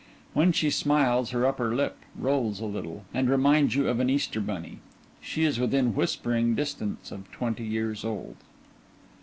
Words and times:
When 0.33 0.51
she 0.51 0.71
smiles, 0.71 1.29
her 1.29 1.45
upper 1.45 1.75
lip 1.75 1.95
rolls 2.17 2.59
a 2.59 2.65
little 2.65 3.05
and 3.13 3.29
reminds 3.29 3.75
you 3.75 3.87
of 3.87 3.99
an 3.99 4.09
Easter 4.09 4.41
Bunny. 4.41 4.79
She 5.21 5.43
is 5.43 5.59
within 5.59 5.93
whispering 5.93 6.55
distance 6.55 7.11
of 7.11 7.31
twenty 7.31 7.65
years 7.65 8.03
old. 8.03 8.37